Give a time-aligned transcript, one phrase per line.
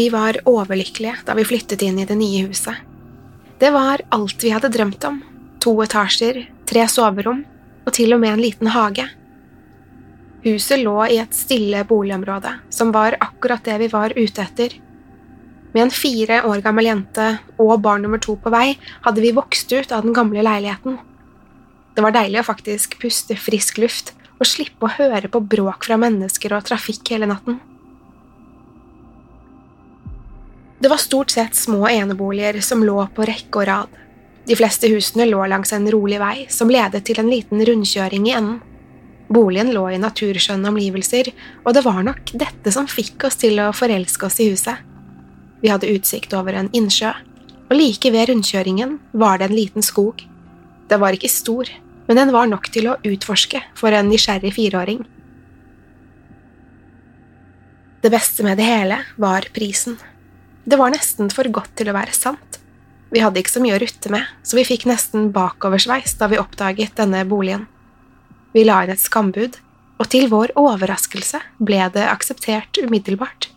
[0.00, 2.72] Vi var overlykkelige da vi flyttet inn i det nye huset.
[3.60, 5.18] Det var alt vi hadde drømt om.
[5.60, 7.42] To etasjer, tre soverom
[7.84, 9.04] og til og med en liten hage.
[10.46, 14.80] Huset lå i et stille boligområde, som var akkurat det vi var ute etter.
[15.74, 17.28] Med en fire år gammel jente
[17.60, 20.96] og barn nummer to på vei hadde vi vokst ut av den gamle leiligheten.
[21.92, 26.00] Det var deilig å faktisk puste frisk luft og slippe å høre på bråk fra
[26.00, 27.60] mennesker og trafikk hele natten.
[30.80, 33.96] Det var stort sett små eneboliger som lå på rekke og rad.
[34.48, 38.32] De fleste husene lå langs en rolig vei som ledet til en liten rundkjøring i
[38.32, 38.62] enden.
[39.28, 41.28] Boligen lå i naturskjønne omgivelser,
[41.62, 44.80] og det var nok dette som fikk oss til å forelske oss i huset.
[45.60, 47.12] Vi hadde utsikt over en innsjø,
[47.68, 50.24] og like ved rundkjøringen var det en liten skog.
[50.88, 51.68] Den var ikke stor,
[52.08, 55.04] men den var nok til å utforske for en nysgjerrig fireåring.
[58.00, 60.00] Det beste med det hele var prisen.
[60.64, 62.60] Det var nesten for godt til å være sant.
[63.10, 66.38] Vi hadde ikke så mye å rutte med, så vi fikk nesten bakoversveis da vi
[66.38, 67.66] oppdaget denne boligen.
[68.54, 69.58] Vi la inn et skambud,
[70.00, 73.50] og til vår overraskelse ble det akseptert umiddelbart.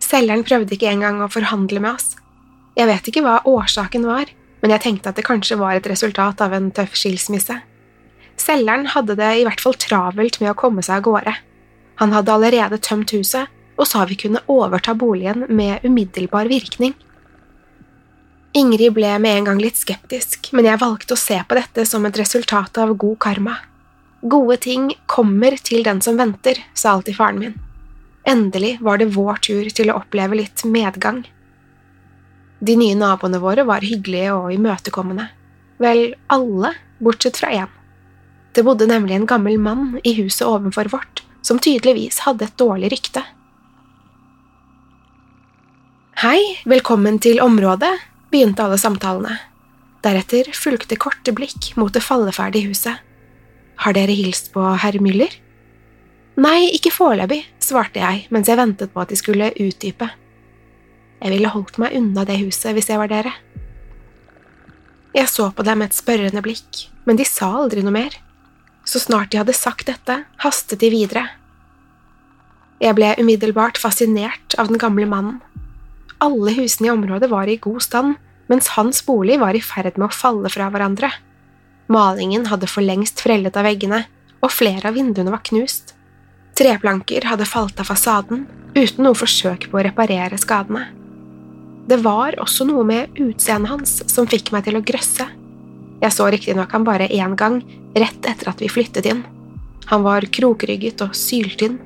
[0.00, 2.14] Selgeren prøvde ikke engang å forhandle med oss.
[2.78, 6.40] Jeg vet ikke hva årsaken var, men jeg tenkte at det kanskje var et resultat
[6.44, 7.56] av en tøff skilsmisse.
[8.40, 11.34] Selgeren hadde det i hvert fall travelt med å komme seg av gårde.
[12.00, 16.94] Han hadde allerede tømt huset, og sa vi kunne overta boligen med umiddelbar virkning.
[18.52, 22.06] Ingrid ble med en gang litt skeptisk, men jeg valgte å se på dette som
[22.06, 23.56] et resultat av god karma.
[24.20, 27.54] Gode ting kommer til den som venter, sa alltid faren min.
[28.28, 31.22] Endelig var det vår tur til å oppleve litt medgang.
[32.60, 35.30] De nye naboene våre var hyggelige og imøtekommende.
[35.80, 37.70] Vel, alle, bortsett fra én.
[38.52, 42.90] Det bodde nemlig en gammel mann i huset ovenfor vårt, som tydeligvis hadde et dårlig
[42.92, 43.22] rykte.
[46.20, 47.94] Hei, velkommen til området,
[48.28, 49.38] begynte alle samtalene.
[50.04, 52.98] Deretter fulgte korte blikk mot det falleferdige huset.
[53.80, 55.32] Har dere hilst på herr Müller?
[56.36, 60.10] Nei, ikke foreløpig, svarte jeg mens jeg ventet på at de skulle utdype.
[61.24, 63.32] Jeg ville holdt meg unna det huset hvis jeg var dere.
[65.16, 68.12] Jeg så på dem med et spørrende blikk, men de sa aldri noe mer.
[68.84, 71.30] Så snart de hadde sagt dette, hastet de videre.
[72.80, 75.40] Jeg ble umiddelbart fascinert av den gamle mannen.
[76.20, 78.16] Alle husene i området var i god stand,
[78.50, 81.08] mens hans bolig var i ferd med å falle fra hverandre.
[81.90, 84.04] Malingen hadde for lengst frellet av veggene,
[84.40, 85.94] og flere av vinduene var knust.
[86.58, 88.44] Treplanker hadde falt av fasaden,
[88.76, 90.86] uten noe forsøk på å reparere skadene.
[91.88, 95.26] Det var også noe med utseendet hans som fikk meg til å grøsse.
[96.00, 97.62] Jeg så riktignok han bare én gang,
[97.96, 99.24] rett etter at vi flyttet inn.
[99.90, 101.80] Han var krokrygget og syltynn.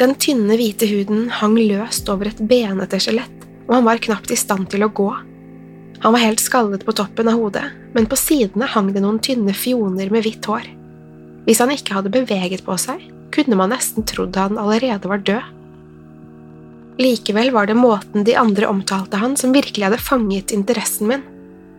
[0.00, 4.38] Den tynne, hvite huden hang løst over et benete skjelett, og han var knapt i
[4.40, 5.10] stand til å gå.
[6.02, 9.54] Han var helt skallet på toppen av hodet, men på sidene hang det noen tynne
[9.54, 10.64] fjoner med hvitt hår.
[11.46, 13.02] Hvis han ikke hadde beveget på seg,
[13.32, 15.58] kunne man nesten trodd han allerede var død.
[17.00, 21.22] Likevel var det måten de andre omtalte han som virkelig hadde fanget interessen min.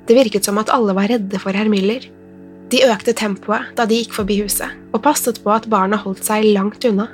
[0.07, 2.05] Det virket som at alle var redde for herr Müller.
[2.71, 6.47] De økte tempoet da de gikk forbi huset, og passet på at barna holdt seg
[6.55, 7.09] langt unna.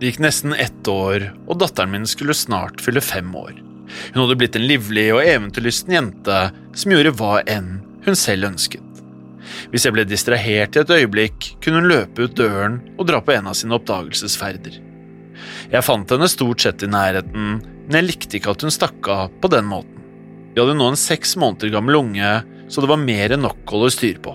[0.00, 3.58] Det gikk nesten ett år, og datteren min skulle snart fylle fem år.
[4.14, 6.38] Hun hadde blitt en livlig og eventyrlysten jente
[6.72, 9.02] som gjorde hva enn hun selv ønsket.
[9.68, 13.34] Hvis jeg ble distrahert i et øyeblikk, kunne hun løpe ut døren og dra på
[13.34, 14.78] en av sine oppdagelsesferder.
[15.74, 19.36] Jeg fant henne stort sett i nærheten, men jeg likte ikke at hun stakk av
[19.42, 20.00] på den måten.
[20.54, 22.32] Vi hadde nå en seks måneder gammel unge,
[22.72, 24.32] så det var mer enn nok å holde styr på.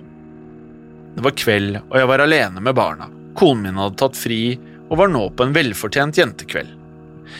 [1.18, 3.10] Det var kveld, og jeg var alene med barna.
[3.36, 4.60] Konen min hadde tatt fri
[4.90, 6.72] og var nå på en velfortjent jentekveld.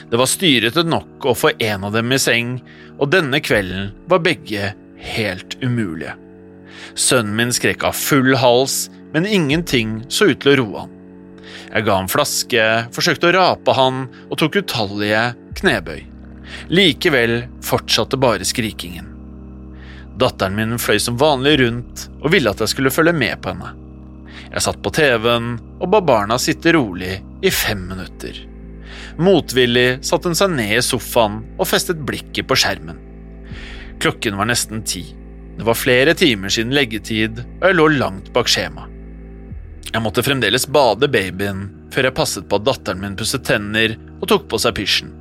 [0.10, 2.58] Det var styrete nok å få en av dem i seng,
[2.98, 4.74] og denne kvelden var begge
[5.06, 6.16] helt umulige.
[6.96, 10.92] Sønnen min skrek av full hals, men ingenting så ut til å roe han.
[11.76, 12.66] Jeg ga ham flaske,
[12.96, 15.24] forsøkte å rape han og tok utallige
[15.60, 16.06] knebøy.
[16.72, 19.12] Likevel fortsatte bare skrikingen.
[20.20, 23.74] Datteren min fløy som vanlig rundt og ville at jeg skulle følge med på henne.
[24.52, 28.38] Jeg satt på TV-en og ba barna sitte rolig i fem minutter.
[29.22, 33.00] Motvillig satte hun seg ned i sofaen og festet blikket på skjermen.
[34.04, 35.06] Klokken var nesten ti.
[35.56, 38.90] Det var flere timer siden leggetid, og jeg lå langt bak skjema.
[39.94, 44.28] Jeg måtte fremdeles bade babyen før jeg passet på at datteren min pusset tenner og
[44.28, 45.14] tok på seg pysjen.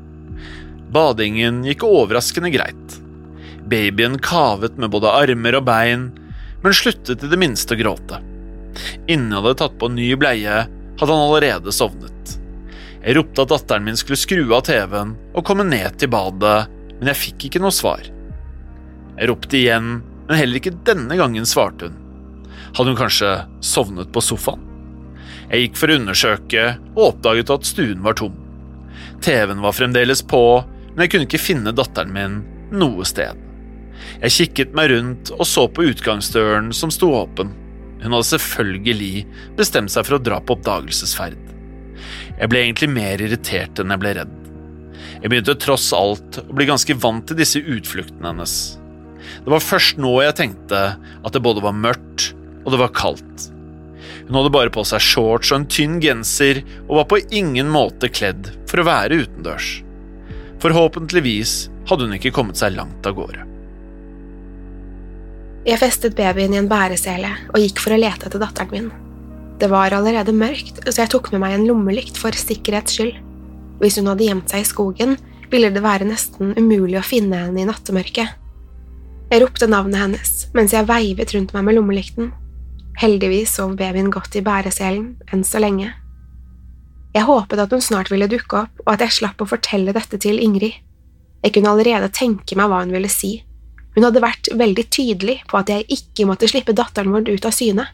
[0.95, 2.99] Badingen gikk overraskende greit.
[3.71, 6.09] Babyen kavet med både armer og bein,
[6.65, 8.19] men sluttet i det minste å gråte.
[9.07, 10.65] Innen jeg hadde tatt på en ny bleie,
[11.01, 12.37] hadde han allerede sovnet.
[13.05, 17.11] Jeg ropte at datteren min skulle skru av TV-en og komme ned til badet, men
[17.11, 18.07] jeg fikk ikke noe svar.
[19.19, 21.99] Jeg ropte igjen, men heller ikke denne gangen svarte hun.
[22.75, 24.63] Hadde hun kanskje sovnet på sofaen?
[25.51, 26.63] Jeg gikk for å undersøke
[26.95, 28.35] og oppdaget at stuen var tom.
[29.23, 30.41] TV-en var fremdeles på,
[30.95, 32.41] men jeg kunne ikke finne datteren min
[32.75, 33.37] noe sted.
[34.23, 37.53] Jeg kikket meg rundt og så på utgangsdøren som sto åpen.
[38.05, 39.25] Hun hadde selvfølgelig
[39.59, 41.39] bestemt seg for å dra på oppdagelsesferd.
[42.37, 44.35] Jeg ble egentlig mer irritert enn jeg ble redd.
[45.23, 48.57] Jeg begynte tross alt å bli ganske vant til disse utfluktene hennes.
[49.45, 52.33] Det var først nå jeg tenkte at det både var mørkt
[52.65, 53.49] og det var kaldt.
[54.27, 58.13] Hun hadde bare på seg shorts og en tynn genser og var på ingen måte
[58.13, 59.79] kledd for å være utendørs.
[60.61, 61.57] Forhåpentligvis
[61.89, 63.54] hadde hun ikke kommet seg langt av gårde.
[65.65, 68.89] Jeg festet babyen i en bæresele og gikk for å lete etter datteren min.
[69.57, 73.15] Det var allerede mørkt, så jeg tok med meg en lommelykt for sikkerhets skyld.
[73.81, 75.15] Hvis hun hadde gjemt seg i skogen,
[75.49, 78.35] ville det være nesten umulig å finne henne i nattemørket.
[79.31, 82.29] Jeg ropte navnet hennes mens jeg veivet rundt meg med lommelykten.
[83.01, 85.95] Heldigvis sov babyen godt i bæreselen, enn så lenge.
[87.17, 90.21] Jeg håpet at hun snart ville dukke opp, og at jeg slapp å fortelle dette
[90.21, 90.77] til Ingrid.
[91.41, 93.39] Jeg kunne allerede tenke meg hva hun ville si.
[93.95, 97.55] Hun hadde vært veldig tydelig på at jeg ikke måtte slippe datteren vår ut av
[97.55, 97.87] syne.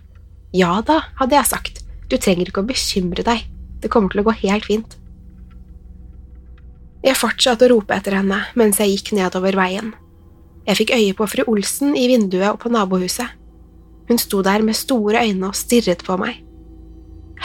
[0.57, 3.45] Ja da, hadde jeg sagt, du trenger ikke å bekymre deg,
[3.83, 4.97] det kommer til å gå helt fint.
[7.05, 9.95] Jeg fortsatte å rope etter henne mens jeg gikk nedover veien.
[10.67, 13.37] Jeg fikk øye på fru Olsen i vinduet og på nabohuset.
[14.11, 16.43] Hun sto der med store øyne og stirret på meg.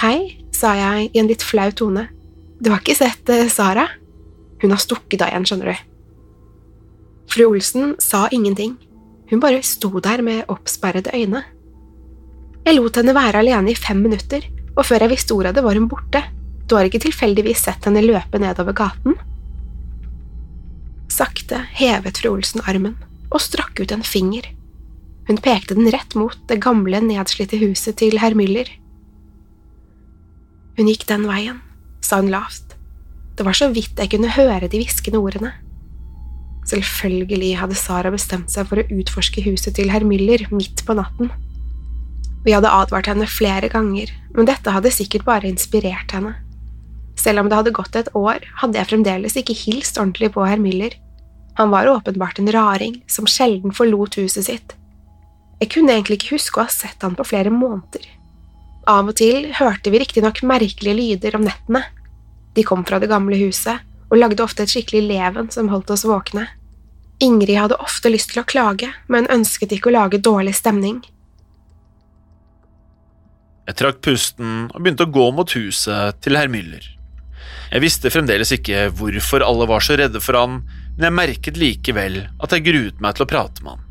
[0.01, 2.09] Hei, sa jeg i en litt flau tone,
[2.59, 3.85] du har ikke sett uh, Sara?
[4.63, 5.94] Hun har stukket av igjen, skjønner du.
[7.35, 8.77] Fru Olsen sa ingenting,
[9.29, 11.41] hun bare sto der med oppsperrede øyne.
[12.63, 14.45] Jeg lot henne være alene i fem minutter,
[14.77, 16.21] og før jeg visste ordet av det, var hun borte.
[16.63, 19.17] Du har ikke tilfeldigvis sett henne løpe nedover gaten?
[21.11, 22.95] Sakte hevet fru Olsen armen
[23.27, 24.47] og strakk ut en finger.
[25.27, 28.71] Hun pekte den rett mot det gamle, nedslitte huset til herr Müller.
[30.79, 31.59] Hun gikk den veien,
[31.99, 32.79] sa hun lavt.
[33.35, 35.51] Det var så vidt jeg kunne høre de hviskende ordene.
[36.65, 41.29] Selvfølgelig hadde Sara bestemt seg for å utforske huset til herr Müller midt på natten.
[42.45, 46.35] Vi hadde advart henne flere ganger, men dette hadde sikkert bare inspirert henne.
[47.17, 50.61] Selv om det hadde gått et år, hadde jeg fremdeles ikke hilst ordentlig på herr
[50.61, 50.93] Müller.
[51.57, 54.75] Han var åpenbart en raring som sjelden forlot huset sitt.
[55.61, 58.03] Jeg kunne egentlig ikke huske å ha sett han på flere måneder.
[58.91, 61.81] Av og til hørte vi riktignok merkelige lyder om nettene.
[62.53, 63.81] De kom fra det gamle huset,
[64.15, 66.47] og lagde ofte et skikkelig leven som holdt oss våkne.
[67.23, 71.03] Ingrid hadde ofte lyst til å klage, men ønsket ikke å lage dårlig stemning,
[73.65, 76.83] Jeg trakk pusten og begynte å gå mot huset til herr Müller.
[77.71, 80.59] Jeg visste fremdeles ikke hvorfor alle var så redde for han,
[80.95, 83.81] men jeg merket likevel at jeg gruet meg til å prate med han.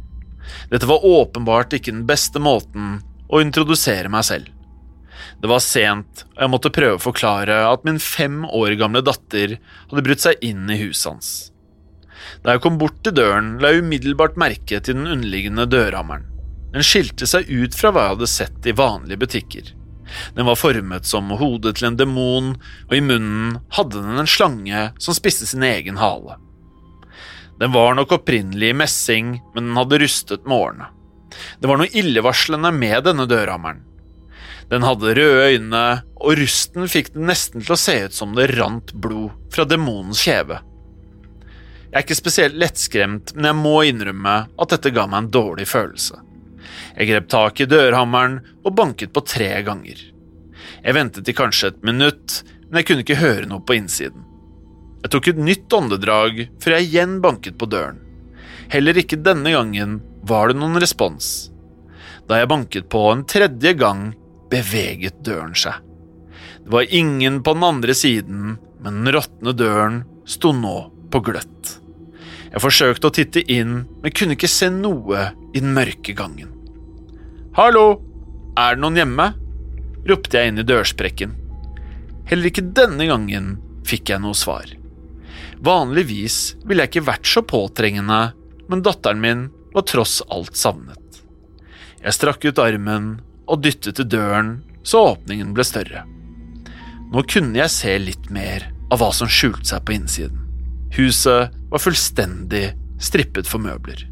[0.70, 4.53] Dette var åpenbart ikke den beste måten å introdusere meg selv.
[5.42, 9.58] Det var sent, og jeg måtte prøve å forklare at min fem år gamle datter
[9.58, 11.32] hadde brutt seg inn i huset hans.
[12.44, 16.26] Da jeg kom bort til døren, la jeg umiddelbart merke til den underliggende dørhammeren.
[16.74, 19.68] Den skilte seg ut fra hva jeg hadde sett i vanlige butikker.
[20.34, 22.54] Den var formet som hodet til en demon,
[22.88, 26.38] og i munnen hadde den en slange som spiste sin egen hale.
[27.60, 30.90] Den var nok opprinnelig i messing, men den hadde rustet med årene.
[31.60, 33.82] Det var noe illevarslende med denne dørhammeren.
[34.70, 38.50] Den hadde røde øyne, og rusten fikk den nesten til å se ut som det
[38.54, 40.60] rant blod fra demonens kjeve.
[41.94, 45.68] Jeg er ikke spesielt lettskremt, men jeg må innrømme at dette ga meg en dårlig
[45.70, 46.18] følelse.
[46.96, 50.00] Jeg grep tak i dørhammeren og banket på tre ganger.
[50.82, 54.24] Jeg ventet i kanskje et minutt, men jeg kunne ikke høre noe på innsiden.
[55.04, 58.00] Jeg tok et nytt åndedrag før jeg igjen banket på døren.
[58.72, 61.50] Heller ikke denne gangen var det noen respons.
[62.26, 64.14] Da jeg banket på en tredje gang,
[64.52, 65.80] beveget døren seg.
[66.64, 70.76] Det var ingen på den andre siden, men den råtne døren sto nå
[71.12, 71.78] på gløtt.
[72.54, 76.52] Jeg forsøkte å titte inn, men kunne ikke se noe i den mørke gangen.
[77.58, 77.98] Hallo,
[78.58, 79.32] er det noen hjemme?
[80.04, 81.34] ropte jeg inn i dørsprekken.
[82.28, 83.54] Heller ikke denne gangen
[83.88, 84.68] fikk jeg noe svar.
[85.64, 88.20] Vanligvis ville jeg ikke vært så påtrengende,
[88.68, 91.20] men datteren min var tross alt savnet.
[92.04, 96.04] Jeg strakk ut armen og dyttet til døren så åpningen ble større.
[97.12, 100.40] Nå kunne jeg se litt mer av hva som skjulte seg på innsiden.
[100.94, 102.66] Huset var fullstendig
[103.02, 104.04] strippet for møbler.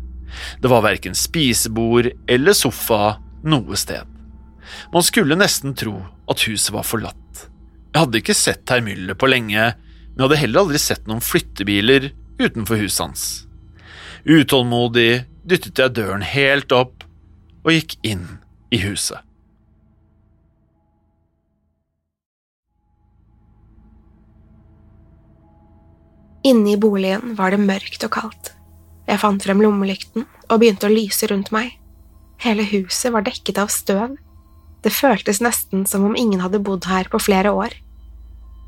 [0.63, 4.09] Det var verken spisebord eller sofa noe sted.
[4.95, 5.99] Man skulle nesten tro
[6.31, 7.47] at huset var forlatt.
[7.93, 9.73] Jeg hadde ikke sett herr Müller på lenge,
[10.15, 12.11] men hadde heller aldri sett noen flyttebiler
[12.41, 13.25] utenfor huset hans.
[14.25, 17.05] Utålmodig dyttet jeg døren helt opp
[17.63, 18.27] og gikk inn
[18.73, 19.21] i huset.
[26.43, 28.51] Inne i boligen var det mørkt og kaldt.
[29.07, 31.77] Jeg fant frem lommelykten og begynte å lyse rundt meg.
[32.43, 34.17] Hele huset var dekket av støv.
[34.83, 37.77] Det føltes nesten som om ingen hadde bodd her på flere år.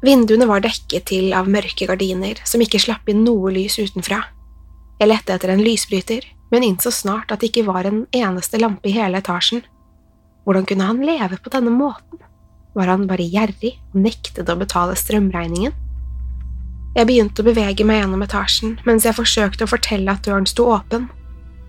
[0.05, 4.21] Vinduene var dekket til av mørke gardiner som ikke slapp inn noe lys utenfra.
[5.01, 8.93] Jeg lette etter en lysbryter, men innså snart at det ikke var en eneste lampe
[8.93, 9.65] i hele etasjen.
[10.45, 12.21] Hvordan kunne han leve på denne måten?
[12.75, 15.73] Var han bare gjerrig og nektet å betale strømregningen?
[16.95, 20.69] Jeg begynte å bevege meg gjennom etasjen mens jeg forsøkte å fortelle at døren sto
[20.71, 21.09] åpen.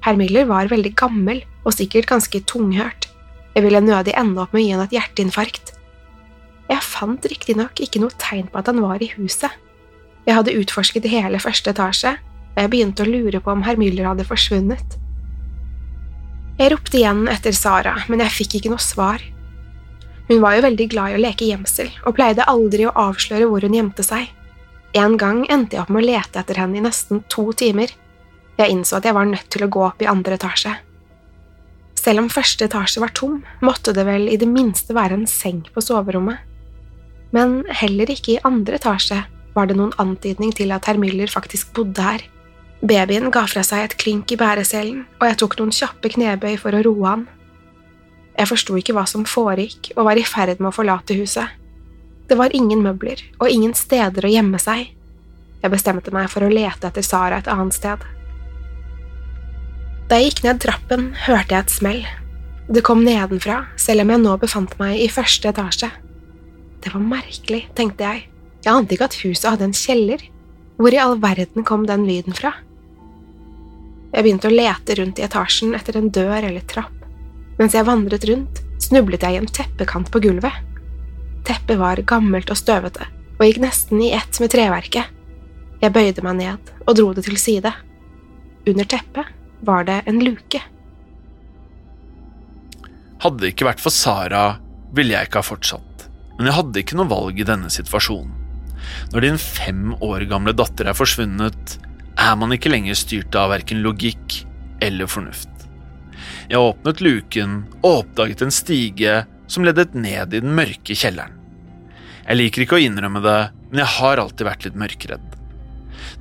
[0.06, 3.08] Herr Müller var veldig gammel og sikkert ganske tunghørt.
[3.56, 5.72] Jeg ville nødig ende opp med å gi henne et hjerteinfarkt.
[6.70, 9.50] Jeg fant riktignok ikke noe tegn på at han var i huset.
[10.26, 12.16] Jeg hadde utforsket hele første etasje,
[12.56, 14.98] og jeg begynte å lure på om herr Müller hadde forsvunnet.
[16.56, 19.20] Jeg ropte igjen etter Sara, men jeg fikk ikke noe svar.
[20.30, 23.66] Hun var jo veldig glad i å leke gjemsel, og pleide aldri å avsløre hvor
[23.66, 24.30] hun gjemte seg.
[24.96, 27.92] En gang endte jeg opp med å lete etter henne i nesten to timer.
[28.56, 30.72] Jeg innså at jeg var nødt til å gå opp i andre etasje.
[32.00, 35.66] Selv om første etasje var tom, måtte det vel i det minste være en seng
[35.76, 36.40] på soverommet.
[37.36, 39.20] Men heller ikke i andre etasje
[39.56, 42.24] var det noen antydning til at herr Müller faktisk bodde her.
[42.86, 46.76] Babyen ga fra seg et klynk i bæreselen, og jeg tok noen kjappe knebøy for
[46.76, 47.24] å roe han.
[48.36, 51.56] Jeg forsto ikke hva som foregikk, og var i ferd med å forlate huset.
[52.30, 54.92] Det var ingen møbler og ingen steder å gjemme seg.
[55.64, 58.06] Jeg bestemte meg for å lete etter Sara et annet sted.
[60.10, 62.04] Da jeg gikk ned trappen, hørte jeg et smell.
[62.70, 65.90] Det kom nedenfra, selv om jeg nå befant meg i første etasje.
[66.86, 68.28] Det var merkelig, tenkte jeg.
[68.62, 70.22] Jeg ante ikke at huset hadde en kjeller.
[70.78, 72.54] Hvor i all verden kom den lyden fra?
[74.16, 76.94] Jeg begynte å lete rundt i etasjen etter en dør eller trapp.
[77.60, 80.56] Mens jeg vandret rundt, snublet jeg i en teppekant på gulvet.
[81.46, 85.12] Teppet var gammelt og støvete og gikk nesten i ett med treverket.
[85.82, 87.74] Jeg bøyde meg ned og dro det til side.
[88.66, 89.34] Under teppet
[89.68, 90.62] var det en luke.
[93.26, 94.46] Hadde det ikke vært for Sara,
[94.96, 96.08] ville jeg ikke ha fortsatt,
[96.38, 98.32] men jeg hadde ikke noe valg i denne situasjonen.
[99.12, 101.78] Når din fem år gamle datter er forsvunnet,
[102.16, 104.42] er man ikke lenger styrt av verken logikk
[104.84, 105.52] eller fornuft.
[106.50, 111.34] Jeg åpnet luken og oppdaget en stige som ledet ned i den mørke kjelleren.
[112.26, 115.26] Jeg liker ikke å innrømme det, men jeg har alltid vært litt mørkredd.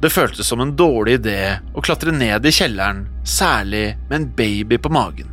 [0.01, 1.39] Det føltes som en dårlig idé
[1.73, 5.31] å klatre ned i kjelleren, særlig med en baby på magen.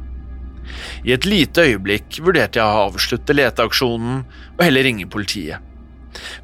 [1.03, 5.60] I et lite øyeblikk vurderte jeg å avslutte leteaksjonen og heller ringe politiet.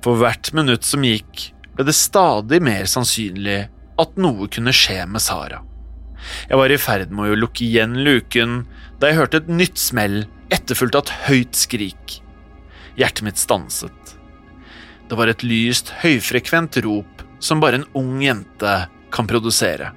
[0.03, 3.67] For hvert minutt som gikk, ble det stadig mer sannsynlig
[4.01, 5.63] at noe kunne skje med Sara.
[6.49, 8.63] Jeg var i ferd med å lukke igjen luken
[8.99, 10.23] da jeg hørte et nytt smell
[10.53, 12.17] etterfulgt av et høyt skrik.
[12.97, 14.15] Hjertet mitt stanset.
[15.07, 18.73] Det var et lyst, høyfrekvent rop som bare en ung jente
[19.13, 19.93] kan produsere.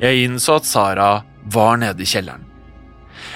[0.00, 1.10] Jeg innså at Sara
[1.52, 2.42] var nede i kjelleren.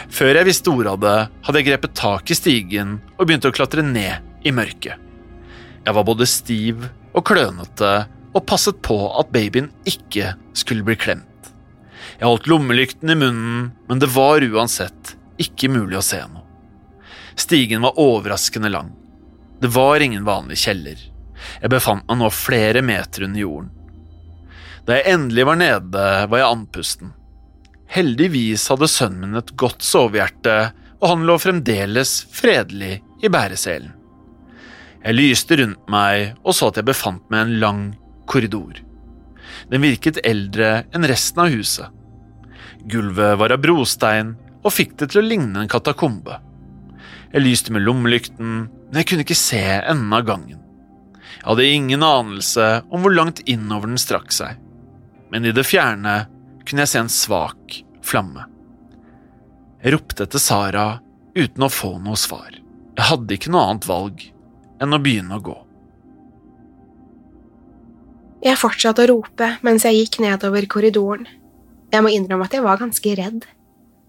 [0.08, 3.54] Før jeg visste ordet av det, hadde jeg grepet tak i stigen og begynte å
[3.54, 4.96] klatre ned i mørket.
[5.84, 7.92] Jeg var både stiv og klønete
[8.38, 11.26] og passet på at babyen ikke skulle bli klemt.
[12.18, 16.44] Jeg holdt lommelykten i munnen, men det var uansett ikke mulig å se noe.
[17.38, 18.90] Stigen var overraskende lang.
[19.62, 20.98] Det var ingen vanlig kjeller.
[21.62, 23.70] Jeg befant meg nå flere meter under jorden.
[24.86, 27.12] Da jeg endelig var nede, var jeg andpusten.
[27.88, 30.56] Heldigvis hadde sønnen min et godt sovehjerte,
[30.98, 33.94] og han lå fremdeles fredelig i bæreselen.
[34.98, 37.82] Jeg lyste rundt meg og så at jeg befant meg i en lang
[38.28, 38.82] korridor.
[39.68, 41.88] Den virket eldre enn resten av huset.
[42.88, 46.38] Gulvet var av brostein og fikk det til å ligne en katakombe.
[47.32, 50.60] Jeg lyste med lommelykten, men jeg kunne ikke se enden av gangen.
[51.38, 54.56] Jeg hadde ingen anelse om hvor langt innover den strakk seg,
[55.32, 56.22] men i det fjerne
[56.64, 58.46] kunne jeg se en svak flamme.
[59.82, 60.88] Jeg ropte etter Sara
[61.36, 62.50] uten å få noe svar.
[62.96, 64.24] Jeg hadde ikke noe annet valg
[64.82, 65.56] enn å begynne å gå.
[68.38, 71.26] Jeg fortsatte å rope mens jeg gikk nedover korridoren.
[71.90, 73.46] Jeg må innrømme at jeg var ganske redd.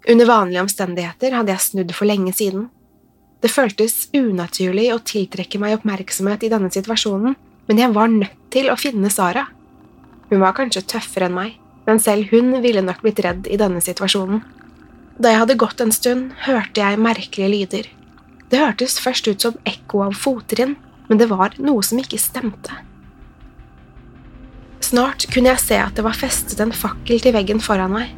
[0.10, 2.68] Under vanlige omstendigheter hadde jeg snudd for lenge siden.
[3.42, 7.38] Det føltes unaturlig å tiltrekke meg oppmerksomhet i denne situasjonen,
[7.70, 9.46] men jeg var nødt til å finne Sara.
[10.30, 11.56] Hun var kanskje tøffere enn meg,
[11.88, 14.44] men selv hun ville nok blitt redd i denne situasjonen.
[15.18, 17.90] Da jeg hadde gått en stund, hørte jeg merkelige lyder.
[18.52, 20.78] Det hørtes først ut som ekko av fottrinn,
[21.10, 22.78] men det var noe som ikke stemte.
[24.90, 28.14] Snart kunne jeg se at det var festet en fakkel til veggen foran meg.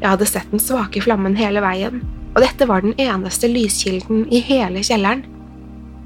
[0.00, 2.00] Jeg hadde sett den svake flammen hele veien,
[2.32, 5.26] og dette var den eneste lyskilden i hele kjelleren.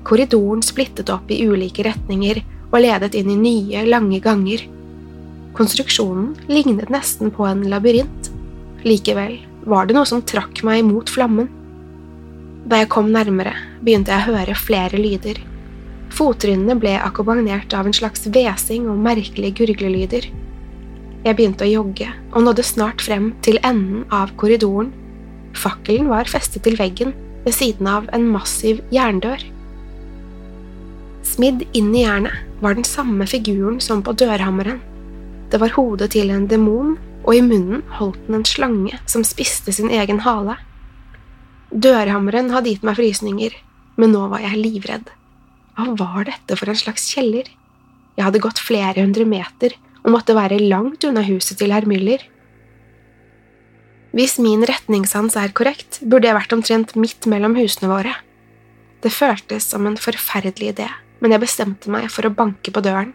[0.05, 4.67] Korridoren splittet opp i ulike retninger og ledet inn i nye, lange ganger.
[5.55, 8.33] Konstruksjonen lignet nesten på en labyrint.
[8.83, 11.47] Likevel var det noe som trakk meg mot flammen.
[12.67, 13.55] Da jeg kom nærmere,
[13.85, 15.39] begynte jeg å høre flere lyder.
[16.15, 20.29] Fottrinnene ble akkompagnert av en slags hvesing og merkelige gurglelyder.
[21.25, 24.93] Jeg begynte å jogge og nådde snart frem til enden av korridoren.
[25.59, 27.15] Fakkelen var festet til veggen
[27.47, 29.43] ved siden av en massiv jerndør.
[31.25, 34.79] Smidd inn i jernet var den samme figuren som på dørhammeren.
[35.51, 39.73] Det var hodet til en demon, og i munnen holdt den en slange som spiste
[39.73, 40.59] sin egen hale.
[41.73, 43.57] Dørhammeren hadde gitt meg frysninger,
[43.97, 45.09] men nå var jeg livredd.
[45.75, 47.49] Hva var dette for en slags kjeller?
[48.15, 52.23] Jeg hadde gått flere hundre meter og måtte være langt unna huset til herr Müller.
[54.15, 58.13] Hvis min retningssans er korrekt, burde jeg vært omtrent midt mellom husene våre.
[59.03, 60.87] Det føltes som en forferdelig idé,
[61.19, 63.11] men jeg bestemte meg for å banke på døren.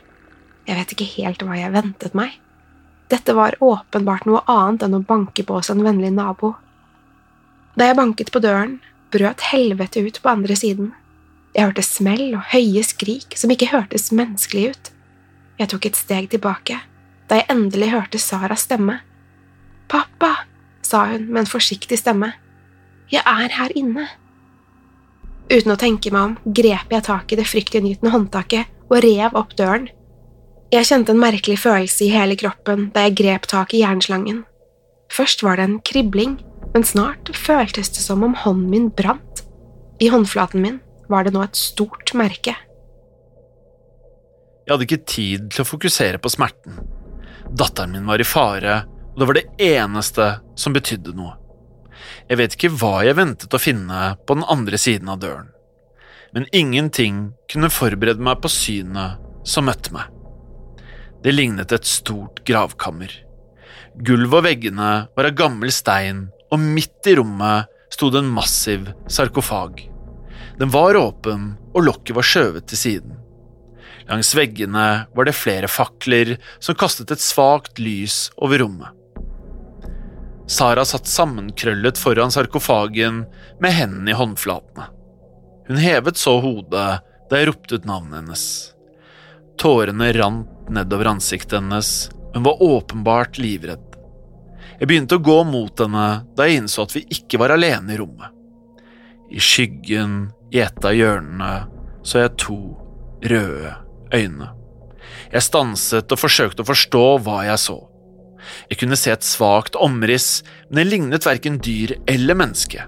[0.67, 2.35] Jeg vet ikke helt hva jeg ventet meg.
[3.09, 6.57] Dette var åpenbart noe annet enn å banke på hos en vennlig nabo.
[7.79, 10.91] Da jeg banket på døren, brøt helvete ut på andre siden.
[11.55, 14.91] Jeg hørte smell og høye skrik som ikke hørtes menneskelig ut.
[15.59, 16.77] Jeg tok et steg tilbake,
[17.27, 18.99] da jeg endelig hørte Saras stemme.
[19.89, 20.45] Pappa,
[20.85, 22.31] sa hun med en forsiktig stemme.
[23.11, 24.05] Jeg er her inne.
[25.49, 29.55] Uten å tenke meg om grep jeg tak i det fryktinngytende håndtaket og rev opp
[29.57, 29.87] døren.
[30.69, 34.43] Jeg kjente en merkelig følelse i hele kroppen da jeg grep tak i jernslangen.
[35.09, 36.37] Først var det en kribling,
[36.75, 39.41] men snart føltes det som om hånden min brant.
[39.99, 40.77] I håndflaten min
[41.09, 42.55] var det nå et stort merke.
[44.65, 46.77] Jeg hadde ikke tid til å fokusere på smerten.
[47.49, 50.27] Datteren min var i fare, og det var det eneste
[50.59, 51.33] som betydde noe.
[52.29, 55.49] Jeg vet ikke hva jeg ventet å finne på den andre siden av døren,
[56.35, 59.17] men ingenting kunne forberede meg på synet
[59.49, 60.05] som møtte meg.
[61.25, 63.09] Det lignet et stort gravkammer.
[64.05, 68.91] Gulvet og veggene var av gammel stein, og midt i rommet sto det en massiv
[69.09, 69.81] sarkofag.
[70.59, 73.17] Den var åpen, og lokket var skjøvet til siden.
[74.09, 78.95] Langs veggene var det flere fakler som kastet et svakt lys over rommet.
[80.49, 83.21] Sara satt sammenkrøllet foran sarkofagen
[83.61, 84.87] med hendene i håndflatene.
[85.69, 86.87] Hun hevet så hodet
[87.29, 88.45] da jeg ropte ut navnet hennes.
[89.61, 93.85] Tårene rant nedover ansiktet hennes, hun var åpenbart livredd.
[94.79, 98.01] Jeg begynte å gå mot henne da jeg innså at vi ikke var alene i
[98.01, 98.33] rommet.
[99.29, 101.51] I skyggen i et av hjørnene
[102.05, 102.59] så jeg to
[103.29, 103.75] røde
[104.15, 104.49] øyne.
[105.29, 107.77] Jeg stanset og forsøkte å forstå hva jeg så.
[108.71, 112.85] Jeg kunne se et svakt omriss, men det lignet verken dyr eller menneske.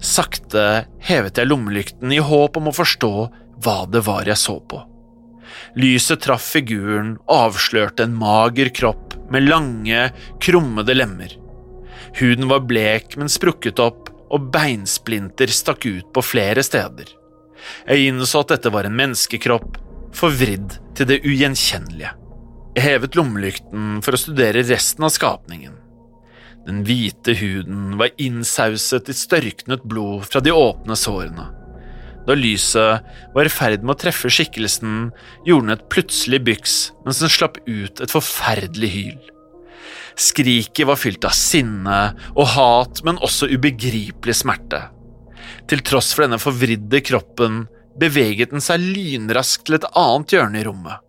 [0.00, 3.12] Sakte hevet jeg lommelykten i håp om å forstå
[3.60, 4.80] hva det var jeg så på.
[5.78, 10.08] Lyset traff figuren og avslørte en mager kropp med lange,
[10.42, 11.34] krummede lemmer.
[12.18, 17.10] Huden var blek, men sprukket opp, og beinsplinter stakk ut på flere steder.
[17.88, 19.78] Jeg innså at dette var en menneskekropp,
[20.16, 22.14] forvridd til det ugjenkjennelige.
[22.76, 25.74] Jeg hevet lommelykten for å studere resten av skapningen.
[26.66, 31.48] Den hvite huden var innsauset i størknet blod fra de åpne sårene.
[32.28, 35.10] Da lyset var i ferd med å treffe skikkelsen,
[35.48, 39.20] gjorde den et plutselig byks mens den slapp ut et forferdelig hyl.
[40.20, 42.00] Skriket var fylt av sinne
[42.34, 44.82] og hat, men også ubegripelig smerte.
[45.70, 47.62] Til tross for denne forvridde kroppen
[48.00, 51.00] beveget den seg lynraskt til et annet hjørne i rommet.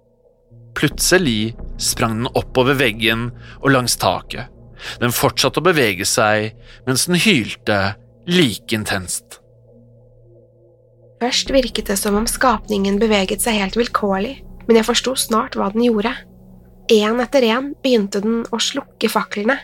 [0.77, 4.47] Plutselig sprang den oppover veggen og langs taket.
[5.03, 6.55] Den fortsatte å bevege seg
[6.87, 7.81] mens den hylte
[8.31, 9.41] like intenst.
[11.21, 15.67] Først virket det som om skapningen beveget seg helt vilkårlig, men jeg forsto snart hva
[15.73, 16.15] den gjorde.
[16.91, 19.55] Én etter én begynte den å slukke faklene.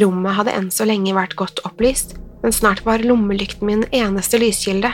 [0.00, 4.88] Rommet hadde enn så lenge vært godt opplyst, men snart var lommelykten min eneste lyskilde.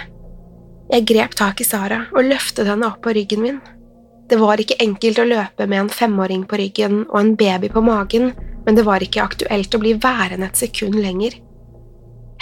[0.91, 3.63] Jeg grep tak i Sara og løftet henne opp på ryggen min.
[4.27, 7.87] Det var ikke enkelt å løpe med en femåring på ryggen og en baby på
[7.87, 8.33] magen,
[8.67, 11.39] men det var ikke aktuelt å bli værende et sekund lenger.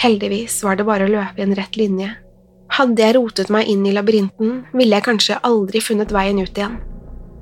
[0.01, 2.09] Heldigvis var det bare å løpe i en rett linje.
[2.73, 6.79] Hadde jeg rotet meg inn i labyrinten, ville jeg kanskje aldri funnet veien ut igjen.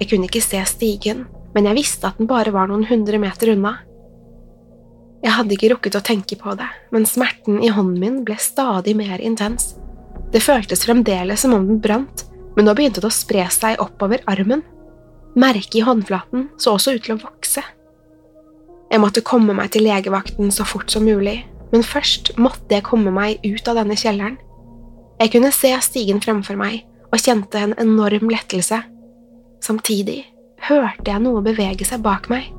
[0.02, 3.54] Jeg kunne ikke se stigen, men jeg visste at den bare var noen hundre meter
[3.56, 3.78] unna.
[5.22, 8.96] Jeg hadde ikke rukket å tenke på det, men smerten i hånden min ble stadig
[8.98, 9.76] mer intens.
[10.34, 14.24] Det føltes fremdeles som om den brant, men nå begynte det å spre seg oppover
[14.32, 14.64] armen.
[15.38, 17.64] Merket i håndflaten så også ut til å vokse.
[18.92, 23.14] Jeg måtte komme meg til legevakten så fort som mulig, men først måtte jeg komme
[23.16, 24.40] meg ut av denne kjelleren.
[25.22, 28.82] Jeg kunne se stigen fremfor meg og kjente en enorm lettelse.
[29.62, 30.24] Samtidig
[30.68, 32.50] hørte jeg noe bevege seg bak meg.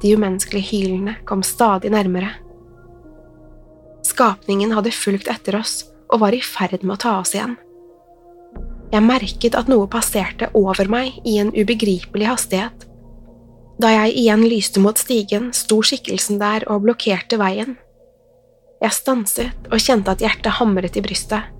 [0.00, 2.32] De umenneskelige hylene kom stadig nærmere.
[4.06, 7.56] Skapningen hadde fulgt etter oss og var i ferd med å ta oss igjen.
[8.90, 12.86] Jeg merket at noe passerte over meg i en ubegripelig hastighet.
[13.80, 17.76] Da jeg igjen lyste mot stigen, sto skikkelsen der og blokkerte veien.
[18.80, 21.52] Jeg stanset og kjente at hjertet hamret i brystet.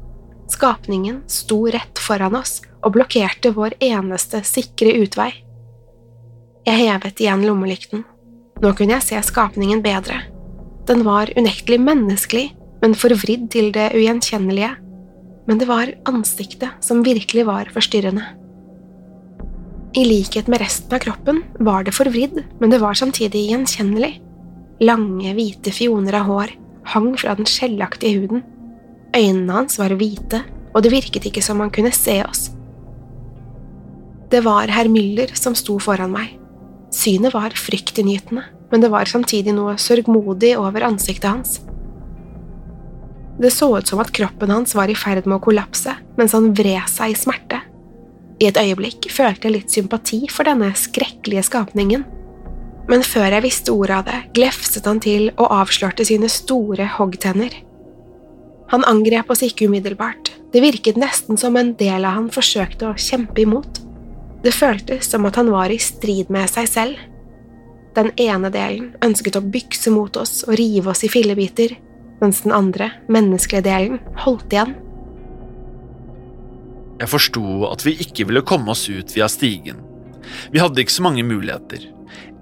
[0.51, 5.31] Skapningen sto rett foran oss og blokkerte vår eneste sikre utvei.
[6.67, 8.05] Jeg hevet igjen lommelykten.
[8.61, 10.21] Nå kunne jeg se skapningen bedre.
[10.89, 12.51] Den var unektelig menneskelig,
[12.83, 14.75] men forvridd til det ugjenkjennelige
[15.51, 18.23] men det var ansiktet som virkelig var forstyrrende.
[19.99, 24.13] I likhet med resten av kroppen var det forvridd, men det var samtidig gjenkjennelig.
[24.87, 26.55] Lange, hvite fioner av hår
[26.93, 28.45] hang fra den skjellaktige huden.
[29.17, 32.53] Øynene hans var hvite, og det virket ikke som han kunne se oss.
[34.31, 36.40] Det var herr Müller som sto foran meg.
[36.91, 41.59] Synet var fryktinngytende, men det var samtidig noe sørgmodig over ansiktet hans.
[43.41, 46.51] Det så ut som at kroppen hans var i ferd med å kollapse mens han
[46.53, 47.63] vred seg i smerte.
[48.41, 52.05] I et øyeblikk følte jeg litt sympati for denne skrekkelige skapningen.
[52.91, 57.53] Men før jeg visste ordet av det, glefset han til og avslørte sine store hoggtenner.
[58.73, 62.99] Han angrep oss ikke umiddelbart, det virket nesten som en del av han forsøkte å
[62.99, 63.81] kjempe imot.
[64.41, 67.01] Det føltes som at han var i strid med seg selv.
[67.97, 71.75] Den ene delen ønsket å bykse mot oss og rive oss i fillebiter,
[72.23, 74.77] mens den andre, menneskelige delen, holdt igjen.
[77.01, 79.81] Jeg forsto at vi ikke ville komme oss ut via stigen.
[80.53, 81.87] Vi hadde ikke så mange muligheter.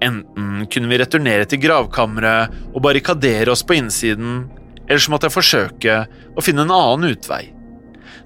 [0.03, 4.45] Enten kunne vi returnere til gravkammeret og barrikadere oss på innsiden,
[4.87, 5.95] eller så måtte jeg forsøke
[6.35, 7.49] å finne en annen utvei.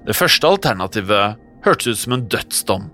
[0.04, 2.90] Det første alternativet hørtes ut som en dødsdom.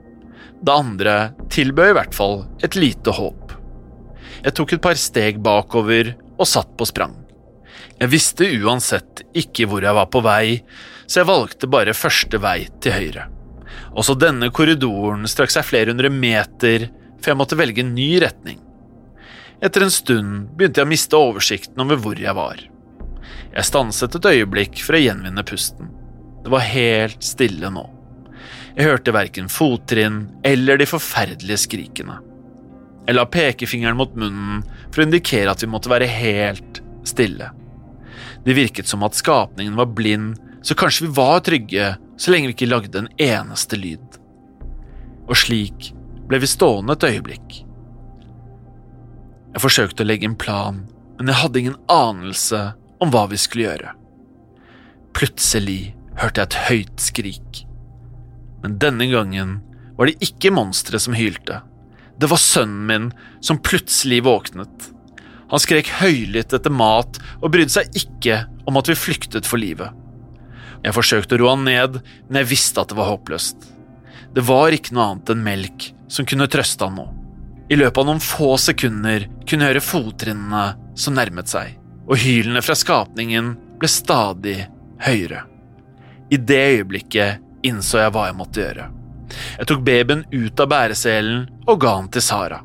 [0.61, 1.14] Det andre
[1.53, 3.55] tilbød i hvert fall et lite håp.
[4.44, 7.14] Jeg tok et par steg bakover og satt på sprang.
[8.01, 10.61] Jeg visste uansett ikke hvor jeg var på vei,
[11.07, 13.27] så jeg valgte bare første vei til høyre.
[13.96, 16.88] Også denne korridoren strakk seg flere hundre meter
[17.20, 18.61] for jeg måtte velge en ny retning.
[19.61, 22.61] Etter en stund begynte jeg å miste oversikten over hvor jeg var.
[23.51, 25.90] Jeg stanset et øyeblikk for å gjenvinne pusten.
[26.44, 27.85] Det var helt stille nå.
[28.76, 32.20] Jeg hørte verken fottrinn eller de forferdelige skrikene.
[33.06, 37.50] Jeg la pekefingeren mot munnen for å indikere at vi måtte være helt stille.
[38.44, 42.54] Det virket som at skapningen var blind, så kanskje vi var trygge så lenge vi
[42.54, 44.20] ikke lagde en eneste lyd.
[45.26, 45.90] Og slik
[46.28, 47.62] ble vi stående et øyeblikk.
[49.50, 50.85] Jeg forsøkte å legge en plan,
[51.18, 52.61] men jeg hadde ingen anelse
[53.02, 53.94] om hva vi skulle gjøre.
[55.16, 55.80] Plutselig
[56.20, 57.64] hørte jeg et høyt skrik.
[58.62, 59.59] Men denne gangen
[59.96, 61.61] var det ikke monsteret som hylte.
[62.20, 63.11] Det var sønnen min
[63.44, 64.90] som plutselig våknet.
[65.51, 69.90] Han skrek høylytt etter mat og brydde seg ikke om at vi flyktet for livet.
[70.85, 73.66] Jeg forsøkte å roe han ned, men jeg visste at det var håpløst.
[74.37, 77.09] Det var ikke noe annet enn melk som kunne trøste han nå.
[77.70, 80.64] I løpet av noen få sekunder kunne jeg høre fottrinnene
[80.99, 81.77] som nærmet seg,
[82.09, 84.57] og hylene fra skapningen ble stadig
[85.05, 85.44] høyere.
[86.31, 88.88] I det øyeblikket innså jeg hva jeg måtte gjøre.
[89.31, 92.61] Jeg tok babyen ut av bæreselen og ga han til Sara.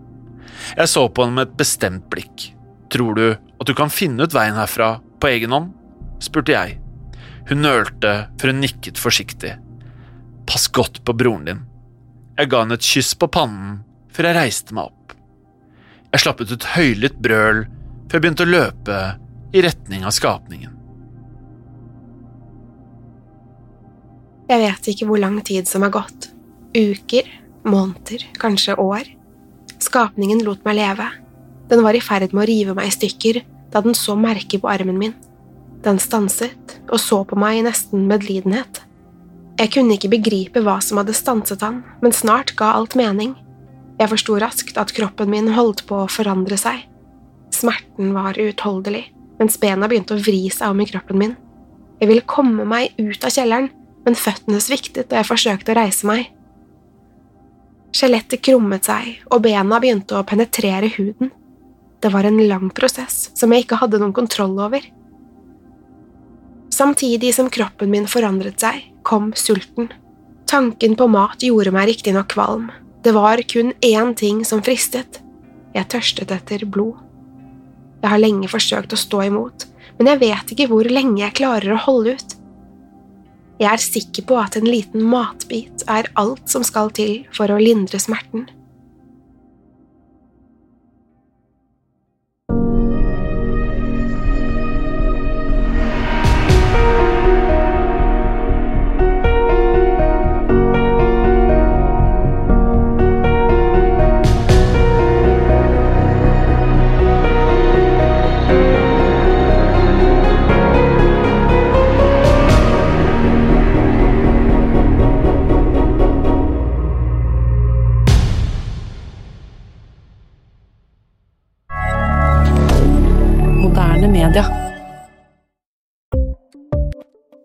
[0.75, 2.49] Jeg så på henne med et bestemt blikk.
[2.91, 5.71] Tror du at du kan finne ut veien herfra på egen hånd?
[6.23, 6.77] spurte jeg.
[7.49, 9.53] Hun nølte før hun nikket forsiktig.
[10.49, 11.63] Pass godt på broren din.
[12.39, 13.81] Jeg ga henne et kyss på pannen
[14.15, 15.15] før jeg reiste meg opp.
[16.11, 17.65] Jeg slapp ut et høylytt brøl
[18.07, 18.99] før jeg begynte å løpe
[19.55, 20.74] i retning av skapningen.
[24.45, 26.29] Jeg vet ikke hvor lang tid som har gått.
[26.75, 27.27] Uker,
[27.65, 29.07] måneder, kanskje år.
[29.81, 31.07] Skapningen lot meg leve.
[31.69, 33.41] Den var i ferd med å rive meg i stykker
[33.73, 35.15] da den så merket på armen min.
[35.85, 38.83] Den stanset og så på meg i nesten medlidenhet.
[39.57, 43.33] Jeg kunne ikke begripe hva som hadde stanset han, men snart ga alt mening.
[43.99, 46.83] Jeg forsto raskt at kroppen min holdt på å forandre seg.
[47.55, 49.05] Smerten var uutholdelig,
[49.39, 51.35] mens bena begynte å vri seg om i kroppen min.
[52.01, 53.71] Jeg ville komme meg ut av kjelleren,
[54.05, 56.29] men føttene sviktet da jeg forsøkte å reise meg.
[57.95, 61.31] Skjelettet krummet seg, og bena begynte å penetrere huden.
[62.03, 64.83] Det var en lang prosess som jeg ikke hadde noen kontroll over.
[66.75, 69.87] Samtidig som kroppen min forandret seg, kom sulten.
[70.45, 72.67] Tanken på mat gjorde meg riktignok kvalm.
[73.05, 75.21] Det var kun én ting som fristet.
[75.73, 76.99] Jeg tørstet etter blod.
[78.03, 79.65] Jeg har lenge forsøkt å stå imot,
[79.97, 82.34] men jeg vet ikke hvor lenge jeg klarer å holde ut.
[83.55, 87.59] Jeg er sikker på at en liten matbit er alt som skal til for å
[87.61, 88.49] lindre smerten.